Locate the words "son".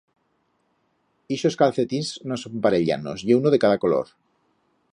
2.45-2.55